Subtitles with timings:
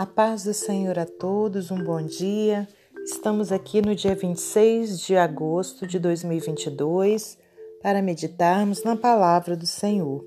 [0.00, 2.66] A paz do Senhor a todos, um bom dia.
[3.04, 7.36] Estamos aqui no dia 26 de agosto de 2022
[7.82, 10.24] para meditarmos na palavra do Senhor.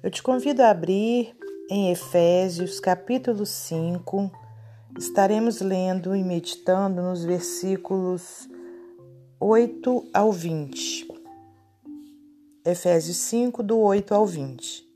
[0.00, 1.36] Eu te convido a abrir
[1.68, 4.30] em Efésios, capítulo 5.
[4.96, 8.48] Estaremos lendo e meditando nos versículos
[9.40, 11.08] 8 ao 20.
[12.64, 14.88] Efésios 5, do 8 ao 20.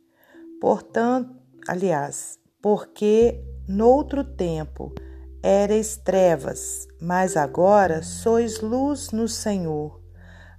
[0.61, 1.35] Portanto,
[1.67, 4.93] aliás, porque noutro tempo
[5.41, 10.01] erais trevas, mas agora sois luz no Senhor.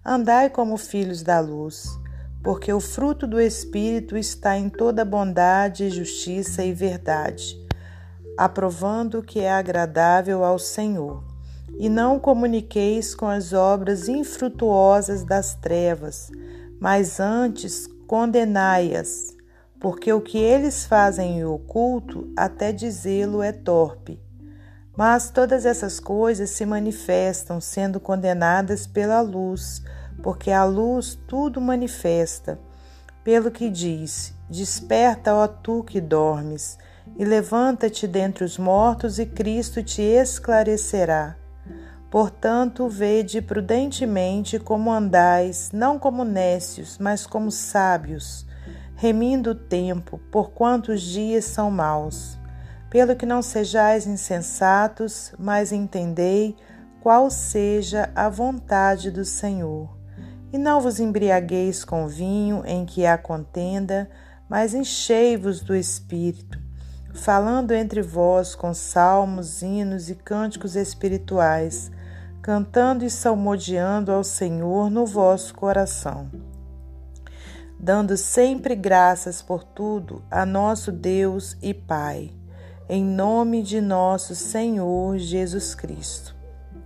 [0.03, 1.89] Andai como filhos da luz,
[2.41, 7.57] porque o fruto do Espírito está em toda bondade, justiça e verdade,
[8.37, 11.21] aprovando o que é agradável ao Senhor.
[11.77, 16.31] E não comuniqueis com as obras infrutuosas das trevas,
[16.79, 19.35] mas antes condenai-as
[19.81, 24.21] porque o que eles fazem em oculto, até dizê-lo é torpe.
[24.95, 29.81] Mas todas essas coisas se manifestam, sendo condenadas pela luz,
[30.21, 32.59] porque a luz tudo manifesta.
[33.23, 36.77] Pelo que diz: Desperta, ó tu que dormes,
[37.17, 41.35] e levanta-te dentre os mortos, e Cristo te esclarecerá.
[42.11, 48.45] Portanto, vede prudentemente como andais, não como nécios, mas como sábios
[49.01, 52.37] remindo o tempo, porquanto os dias são maus.
[52.87, 56.55] Pelo que não sejais insensatos, mas entendei
[57.01, 59.89] qual seja a vontade do Senhor.
[60.53, 64.07] E não vos embriagueis com vinho em que há contenda,
[64.47, 66.59] mas enchei-vos do Espírito,
[67.11, 71.91] falando entre vós com salmos, hinos e cânticos espirituais,
[72.39, 76.50] cantando e salmodiando ao Senhor no vosso coração
[77.81, 82.31] dando sempre graças por tudo a nosso Deus e Pai,
[82.87, 86.35] em nome de nosso Senhor Jesus Cristo.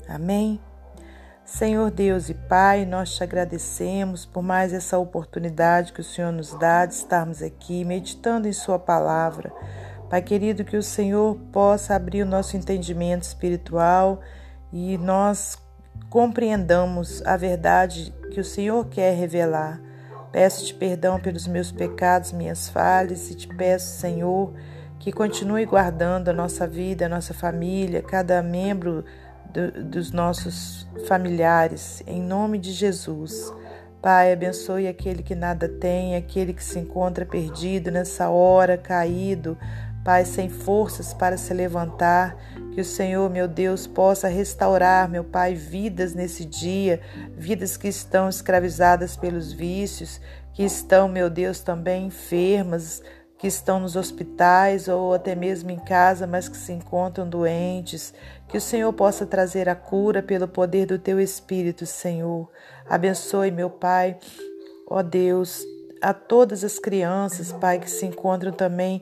[0.07, 0.57] Amém.
[1.43, 6.57] Senhor Deus e Pai, nós te agradecemos por mais essa oportunidade que o Senhor nos
[6.57, 9.51] dá de estarmos aqui meditando em Sua palavra.
[10.09, 14.21] Pai querido, que o Senhor possa abrir o nosso entendimento espiritual
[14.71, 15.57] e nós
[16.09, 19.81] compreendamos a verdade que o Senhor quer revelar.
[20.35, 24.53] Peço-te perdão pelos meus pecados, minhas falhas, e te peço, Senhor,
[24.99, 29.05] que continue guardando a nossa vida, a nossa família, cada membro
[29.45, 33.53] do, dos nossos familiares, em nome de Jesus.
[34.01, 39.57] Pai, abençoe aquele que nada tem, aquele que se encontra perdido nessa hora, caído,
[40.05, 42.37] Pai, sem forças para se levantar.
[42.75, 47.01] Que o Senhor, meu Deus, possa restaurar, meu Pai, vidas nesse dia,
[47.35, 50.21] vidas que estão escravizadas pelos vícios,
[50.53, 53.01] que estão, meu Deus, também enfermas,
[53.39, 58.13] que estão nos hospitais ou até mesmo em casa, mas que se encontram doentes.
[58.47, 62.47] Que o Senhor possa trazer a cura pelo poder do teu Espírito, Senhor.
[62.87, 64.19] Abençoe, meu Pai,
[64.87, 65.65] ó Deus,
[65.99, 69.01] a todas as crianças, Pai, que se encontram também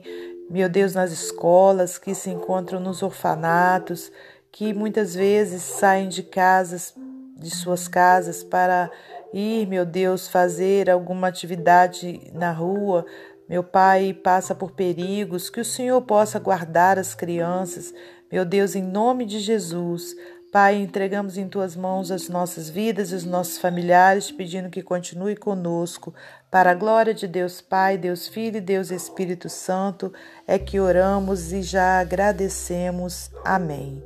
[0.50, 4.12] meu Deus, nas escolas, que se encontram nos orfanatos,
[4.52, 6.94] que muitas vezes saem de casas,
[7.36, 8.90] de suas casas, para
[9.32, 13.04] ir, meu Deus, fazer alguma atividade na rua.
[13.48, 17.92] Meu Pai passa por perigos, que o Senhor possa guardar as crianças.
[18.30, 20.14] Meu Deus, em nome de Jesus,
[20.54, 25.34] Pai, entregamos em tuas mãos as nossas vidas e os nossos familiares, pedindo que continue
[25.34, 26.14] conosco.
[26.48, 30.12] Para a glória de Deus Pai, Deus Filho e Deus Espírito Santo,
[30.46, 33.32] é que oramos e já agradecemos.
[33.44, 34.00] Amém.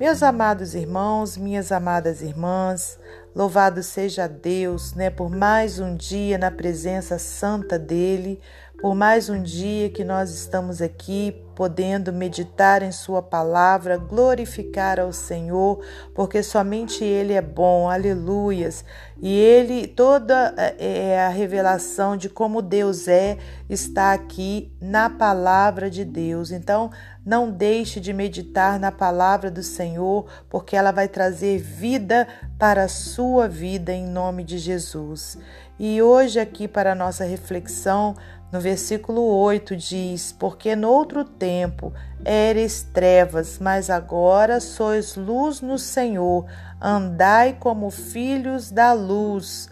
[0.00, 2.98] Meus amados irmãos, minhas amadas irmãs,
[3.36, 8.40] louvado seja Deus, né, por mais um dia na presença santa dele,
[8.84, 15.10] por mais um dia que nós estamos aqui podendo meditar em Sua palavra, glorificar ao
[15.10, 15.82] Senhor,
[16.14, 18.84] porque somente Ele é bom, aleluias.
[19.22, 23.38] E Ele, toda é, é a revelação de como Deus é,
[23.70, 26.50] está aqui na palavra de Deus.
[26.50, 26.90] Então,
[27.24, 32.28] não deixe de meditar na palavra do Senhor, porque ela vai trazer vida
[32.58, 35.38] para a sua vida em nome de Jesus.
[35.78, 38.14] E hoje, aqui para a nossa reflexão,
[38.54, 41.92] no versículo 8 diz: Porque noutro tempo
[42.24, 46.46] eres trevas, mas agora sois luz no Senhor,
[46.80, 49.68] andai como filhos da luz.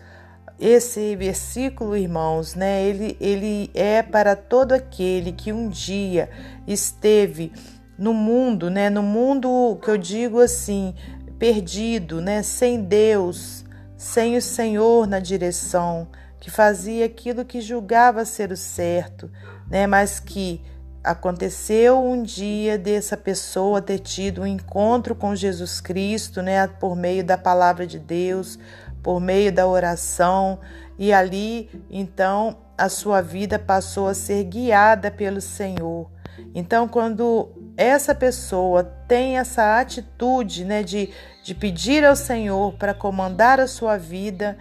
[0.59, 6.29] Esse versículo, irmãos, né, ele, ele é para todo aquele que um dia
[6.67, 7.53] esteve
[7.97, 10.93] no mundo, né, no mundo que eu digo assim,
[11.39, 13.65] perdido, né, sem Deus,
[13.97, 16.09] sem o Senhor na direção
[16.43, 19.31] que fazia aquilo que julgava ser o certo,
[19.71, 19.87] né?
[19.87, 20.61] mas que
[21.03, 27.23] aconteceu um dia dessa pessoa ter tido um encontro com Jesus Cristo, né, por meio
[27.23, 28.59] da palavra de Deus,
[29.05, 30.59] por meio da oração,
[30.99, 36.11] e ali então a sua vida passou a ser guiada pelo Senhor.
[36.53, 41.11] Então, quando essa pessoa tem essa atitude né, de,
[41.45, 44.59] de pedir ao Senhor para comandar a sua vida,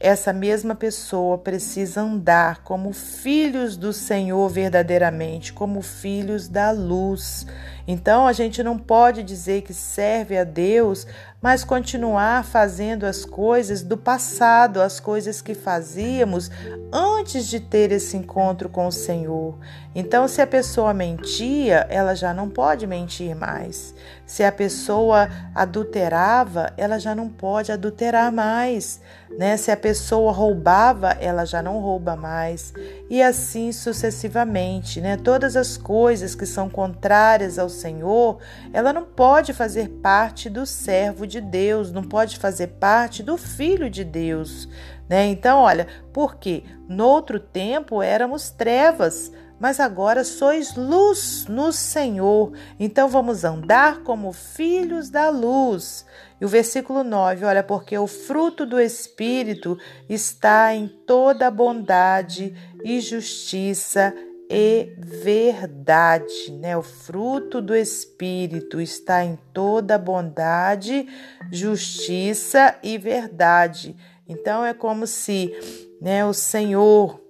[0.00, 7.46] essa mesma pessoa precisa andar como filhos do Senhor verdadeiramente, como filhos da luz.
[7.86, 11.04] Então a gente não pode dizer que serve a Deus,
[11.42, 16.50] mas continuar fazendo as coisas do passado, as coisas que fazíamos
[16.92, 19.58] antes de ter esse encontro com o Senhor.
[19.94, 23.94] Então, se a pessoa mentia, ela já não pode mentir mais.
[24.28, 29.00] Se a pessoa adulterava, ela já não pode adulterar mais.
[29.38, 29.56] Né?
[29.56, 32.74] Se a pessoa roubava, ela já não rouba mais.
[33.08, 35.00] E assim sucessivamente.
[35.00, 35.16] Né?
[35.16, 38.38] Todas as coisas que são contrárias ao Senhor,
[38.70, 43.88] ela não pode fazer parte do servo de Deus, não pode fazer parte do filho
[43.88, 44.68] de Deus.
[45.08, 45.24] Né?
[45.28, 52.52] Então, olha, porque no outro tempo éramos trevas, mas agora sois luz no Senhor.
[52.78, 56.06] Então vamos andar como filhos da luz.
[56.40, 59.76] E o versículo 9, olha, porque o fruto do Espírito
[60.08, 64.14] está em toda bondade e justiça
[64.50, 66.76] e verdade, né?
[66.76, 71.06] O fruto do Espírito está em toda bondade,
[71.52, 73.96] justiça e verdade.
[74.26, 75.52] Então é como se,
[76.00, 77.27] né, o Senhor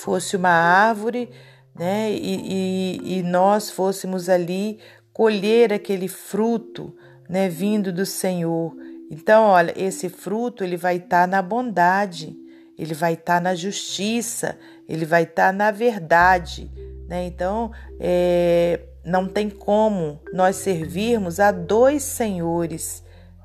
[0.00, 1.30] fosse uma árvore,
[1.74, 4.78] né, e, e, e nós fôssemos ali
[5.12, 6.94] colher aquele fruto,
[7.28, 8.74] né, vindo do Senhor.
[9.10, 12.36] Então, olha, esse fruto ele vai estar tá na bondade,
[12.78, 14.58] ele vai estar tá na justiça,
[14.88, 16.70] ele vai estar tá na verdade.
[17.08, 17.26] Né?
[17.26, 23.02] Então, é, não tem como nós servirmos a dois senhores.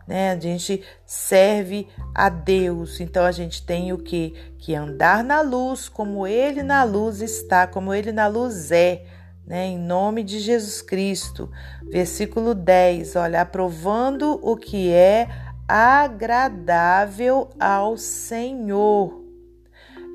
[0.08, 0.32] Né?
[0.32, 4.34] A gente serve a Deus, então a gente tem o que?
[4.58, 9.04] Que andar na luz, como Ele na luz está, como Ele na luz é.
[9.48, 11.52] Né, em nome de Jesus Cristo.
[11.84, 15.28] Versículo 10, olha, aprovando o que é
[15.68, 19.26] agradável ao Senhor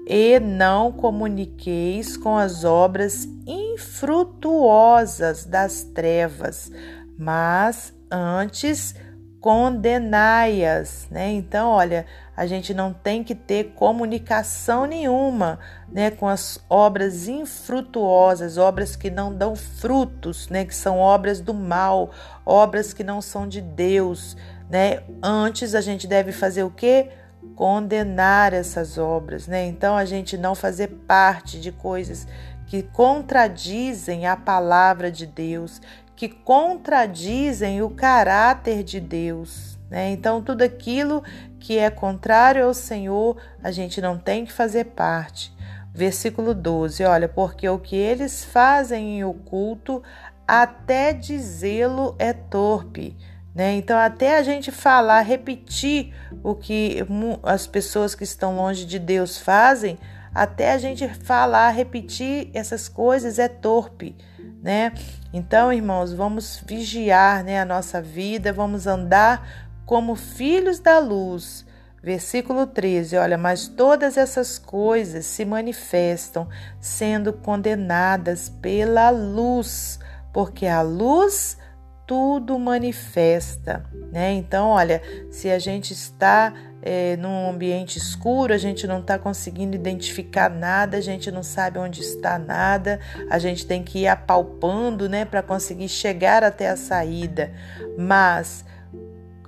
[0.07, 6.73] e não comuniqueis com as obras infrutuosas das trevas,
[7.17, 8.97] mas antes
[9.41, 11.31] condenai-as, né?
[11.33, 12.05] Então, olha,
[12.37, 15.59] a gente não tem que ter comunicação nenhuma,
[15.91, 21.55] né, com as obras infrutuosas, obras que não dão frutos, né, que são obras do
[21.55, 22.11] mal,
[22.45, 24.37] obras que não são de Deus,
[24.69, 25.03] né?
[25.23, 27.11] Antes a gente deve fazer o quê?
[27.55, 29.67] condenar essas obras, né?
[29.67, 32.27] Então a gente não fazer parte de coisas
[32.67, 35.81] que contradizem a palavra de Deus,
[36.21, 40.11] que contradizem o caráter de Deus, né?
[40.11, 41.25] Então tudo aquilo
[41.59, 45.51] que é contrário ao Senhor, a gente não tem que fazer parte.
[45.95, 50.03] Versículo 12, olha, porque o que eles fazem em oculto,
[50.47, 53.17] até dizê-lo é torpe
[53.55, 53.73] né?
[53.73, 56.99] Então, até a gente falar, repetir o que
[57.43, 59.99] as pessoas que estão longe de Deus fazem,
[60.35, 64.17] até a gente falar, repetir essas coisas é torpe,
[64.63, 64.93] né?
[65.33, 71.67] Então, irmãos, vamos vigiar né, a nossa vida, vamos andar como filhos da luz.
[72.03, 76.49] Versículo 13, olha, mas todas essas coisas se manifestam
[76.81, 79.99] sendo condenadas pela luz,
[80.33, 81.59] porque a luz
[82.07, 84.33] tudo manifesta, né?
[84.33, 89.75] Então, olha, se a gente está é, num ambiente escuro, a gente não está conseguindo
[89.75, 95.09] identificar nada, a gente não sabe onde está nada, a gente tem que ir apalpando,
[95.09, 97.53] né, para conseguir chegar até a saída.
[97.99, 98.65] Mas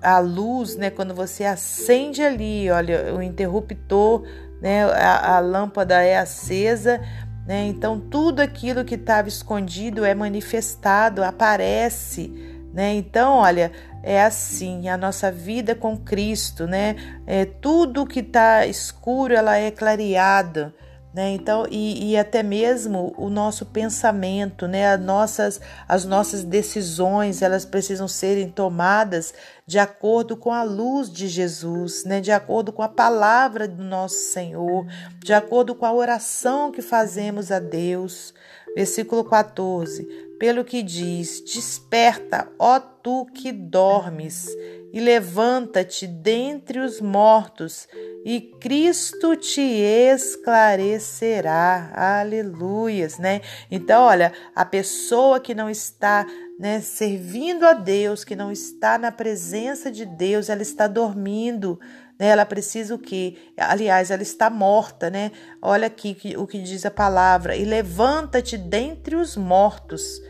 [0.02, 4.24] a luz, né, quando você acende ali, olha, o interruptor,
[4.60, 7.00] né, a, a lâmpada é acesa,
[7.46, 7.66] né?
[7.66, 12.94] Então tudo aquilo que estava escondido é manifestado, aparece né?
[12.94, 13.70] Então, olha,
[14.02, 16.96] é assim a nossa vida com Cristo, né?
[17.26, 20.74] É, tudo que está escuro, ela é clareada.
[21.14, 21.32] Né?
[21.32, 24.94] Então, e, e, até mesmo o nosso pensamento, né?
[24.94, 29.34] as, nossas, as nossas decisões, elas precisam serem tomadas
[29.66, 32.22] de acordo com a luz de Jesus, né?
[32.22, 34.86] de acordo com a palavra do nosso Senhor,
[35.18, 38.32] de acordo com a oração que fazemos a Deus.
[38.74, 40.08] Versículo 14:
[40.42, 44.48] Pelo que diz: Desperta, ó tu que dormes,
[44.92, 47.86] e levanta-te dentre os mortos,
[48.24, 51.92] e Cristo te esclarecerá.
[51.94, 53.40] Aleluias, né?
[53.70, 56.26] Então, olha, a pessoa que não está
[56.58, 61.78] né, servindo a Deus, que não está na presença de Deus, ela está dormindo,
[62.18, 62.26] né?
[62.26, 63.36] Ela precisa o quê?
[63.56, 65.30] Aliás, ela está morta, né?
[65.62, 70.20] Olha aqui o que diz a palavra: e levanta-te dentre os mortos,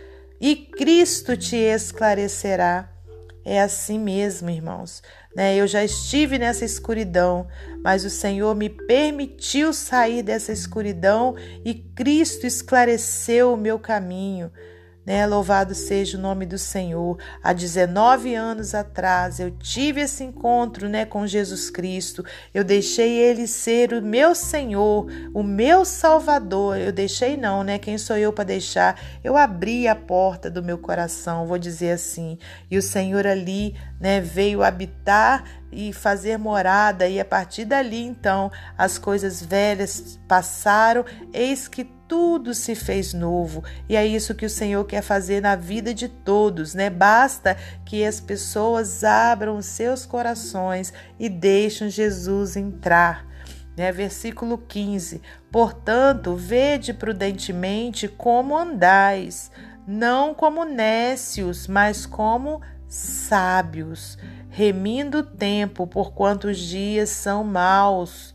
[0.43, 2.91] e Cristo te esclarecerá.
[3.45, 5.01] É assim mesmo, irmãos.
[5.37, 5.57] Né?
[5.57, 7.47] Eu já estive nessa escuridão,
[7.83, 14.51] mas o Senhor me permitiu sair dessa escuridão e Cristo esclareceu o meu caminho.
[15.05, 15.27] Né?
[15.27, 17.19] Louvado seja o nome do Senhor.
[17.43, 22.25] Há 19 anos atrás eu tive esse encontro né, com Jesus Cristo.
[22.55, 26.79] Eu deixei ele ser o meu Senhor, o meu Salvador.
[26.79, 27.79] Eu deixei não, né?
[27.79, 29.01] Quem sou eu para deixar?
[29.25, 32.39] Eu abri a porta do meu coração, vou dizer assim.
[32.71, 38.53] E o Senhor ali né, veio habitar e fazer morada, e a partir dali então
[38.77, 43.65] as coisas velhas passaram, eis que tudo se fez novo.
[43.89, 46.91] E é isso que o Senhor quer fazer na vida de todos, né?
[46.91, 53.27] Basta que as pessoas abram seus corações e deixem Jesus entrar.
[53.75, 53.91] Né?
[53.91, 59.51] Versículo 15: Portanto, vede prudentemente como andais,
[59.87, 64.19] não como nécios, mas como sábios,
[64.51, 68.32] remindo o tempo, porquanto os dias são maus.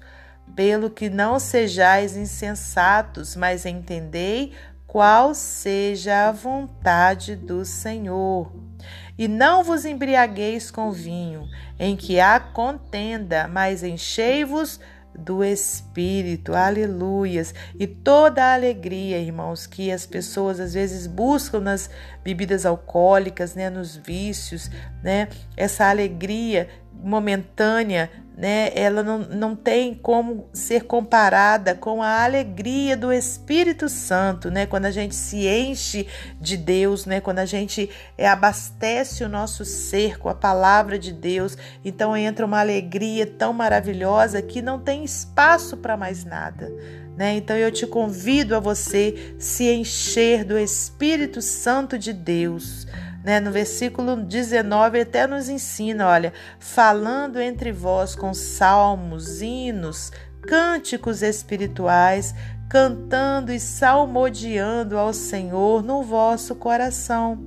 [0.56, 4.54] Pelo que não sejais insensatos, mas entendei
[4.88, 8.52] qual seja a vontade do Senhor.
[9.18, 14.80] E não vos embriagueis com vinho, em que há contenda, mas enchei-vos
[15.18, 17.54] do Espírito, aleluias.
[17.80, 21.90] E toda a alegria, irmãos, que as pessoas às vezes buscam nas
[22.24, 24.70] bebidas alcoólicas, né, nos vícios,
[25.04, 28.70] né, essa alegria momentânea né?
[28.76, 34.68] Ela não, não tem como ser comparada com a alegria do Espírito Santo, né?
[34.68, 36.06] Quando a gente se enche
[36.40, 37.20] de Deus, né?
[37.20, 42.46] Quando a gente é, abastece o nosso ser com a palavra de Deus, então entra
[42.46, 46.72] uma alegria tão maravilhosa que não tem espaço para mais nada.
[47.18, 47.36] Né?
[47.38, 52.86] Então eu te convido a você se encher do Espírito Santo de Deus
[53.28, 53.42] né?
[53.42, 56.32] No versículo 19 até nos ensina, olha,
[56.62, 62.34] falando entre vós com salmos, hinos, cânticos espirituais,
[62.70, 67.42] cantando e salmodiando ao Senhor no vosso coração,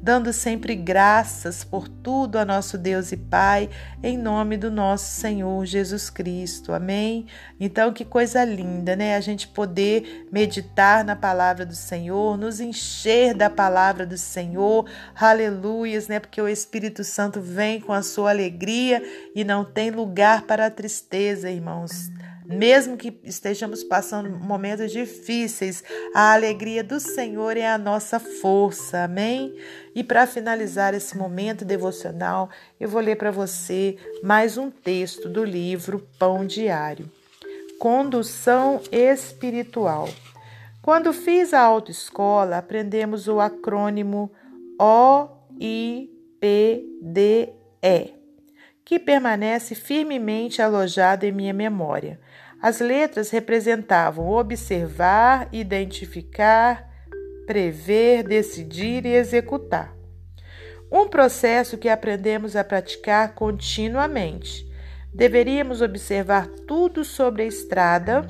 [0.00, 3.68] dando sempre graças por tudo a nosso Deus e Pai,
[4.00, 6.72] em nome do nosso Senhor Jesus Cristo.
[6.72, 7.26] Amém?
[7.58, 9.16] Então, que coisa linda, né?
[9.16, 16.06] A gente poder meditar na palavra do Senhor, nos encher da palavra do Senhor, aleluias,
[16.06, 16.20] né?
[16.20, 19.02] Porque o Espírito Santo vem com a sua alegria
[19.34, 22.08] e não tem lugar para a tristeza, irmãos.
[22.46, 29.04] Mesmo que estejamos passando momentos difíceis, a alegria do Senhor é a nossa força.
[29.04, 29.54] Amém?
[29.94, 35.44] E para finalizar esse momento devocional, eu vou ler para você mais um texto do
[35.44, 37.10] livro Pão Diário.
[37.78, 40.08] Condução espiritual.
[40.82, 44.32] Quando fiz a autoescola, aprendemos o acrônimo
[44.78, 46.00] OIPDE,
[48.84, 52.20] que permanece firmemente alojado em minha memória.
[52.60, 56.90] As letras representavam observar, identificar,
[57.46, 59.96] prever, decidir e executar.
[60.92, 64.68] Um processo que aprendemos a praticar continuamente.
[65.14, 68.26] Deveríamos observar tudo sobre a estrada,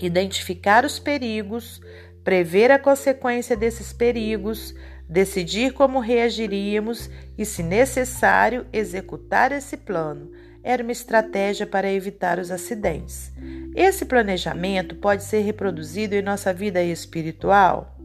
[0.00, 1.80] identificar os perigos,
[2.22, 4.74] prever a consequência desses perigos,
[5.08, 10.30] decidir como reagiríamos e, se necessário, executar esse plano
[10.62, 13.32] era uma estratégia para evitar os acidentes.
[13.74, 17.96] Esse planejamento pode ser reproduzido em nossa vida espiritual?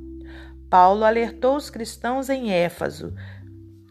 [0.70, 3.14] Paulo alertou os cristãos em Éfeso,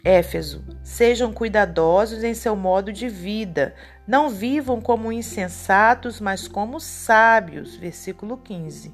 [0.04, 3.72] Éfeso, sejam cuidadosos em seu modo de vida,
[4.04, 7.76] não vivam como insensatos, mas como sábios.
[7.76, 8.92] Versículo 15.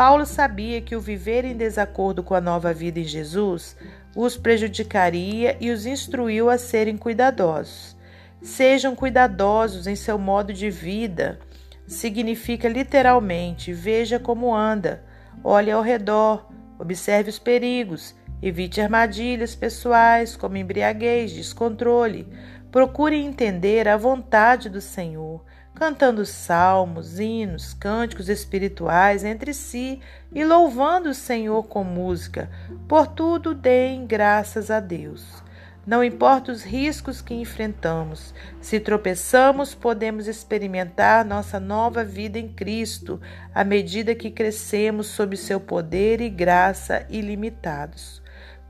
[0.00, 3.76] Paulo sabia que o viver em desacordo com a nova vida em Jesus
[4.16, 7.94] os prejudicaria e os instruiu a serem cuidadosos.
[8.40, 11.38] Sejam cuidadosos em seu modo de vida.
[11.86, 15.04] Significa literalmente: veja como anda,
[15.44, 22.26] olhe ao redor, observe os perigos, evite armadilhas pessoais como embriaguez, descontrole.
[22.72, 25.44] Procure entender a vontade do Senhor,
[25.80, 29.98] cantando salmos, hinos, cânticos espirituais entre si
[30.30, 32.50] e louvando o Senhor com música.
[32.86, 35.42] Por tudo deem graças a Deus.
[35.86, 43.18] Não importa os riscos que enfrentamos, se tropeçamos, podemos experimentar nossa nova vida em Cristo
[43.54, 48.20] à medida que crescemos sob seu poder e graça ilimitados.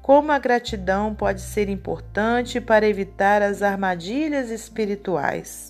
[0.00, 5.70] Como a gratidão pode ser importante para evitar as armadilhas espirituais.